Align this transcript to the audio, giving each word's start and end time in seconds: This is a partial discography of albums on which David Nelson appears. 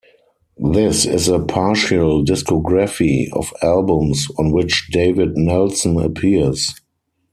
This 0.57 1.05
is 1.05 1.27
a 1.27 1.37
partial 1.37 2.25
discography 2.25 3.31
of 3.33 3.53
albums 3.61 4.29
on 4.39 4.51
which 4.51 4.89
David 4.91 5.37
Nelson 5.37 5.99
appears. 5.99 6.73